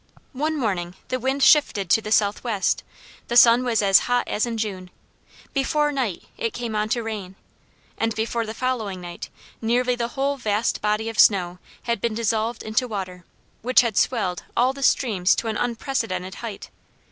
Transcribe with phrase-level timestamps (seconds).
[0.33, 2.83] One morning the wind shifted to the southwest,
[3.27, 4.89] the sun was as hot as in June;
[5.53, 7.35] before night it came on to rain,
[7.99, 9.29] and, before the following night,
[9.61, 13.25] nearly the whole vast body of snow had been dissolved into water
[13.61, 16.71] which had swelled all the streams to an unprecedented height.